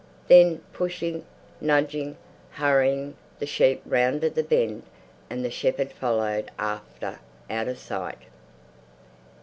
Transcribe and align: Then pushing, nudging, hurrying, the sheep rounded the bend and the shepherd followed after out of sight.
Then 0.29 0.61
pushing, 0.73 1.27
nudging, 1.61 2.17
hurrying, 2.53 3.17
the 3.37 3.45
sheep 3.45 3.83
rounded 3.85 4.33
the 4.33 4.41
bend 4.41 4.81
and 5.29 5.45
the 5.45 5.51
shepherd 5.51 5.91
followed 5.91 6.49
after 6.57 7.19
out 7.51 7.67
of 7.67 7.77
sight. 7.77 8.23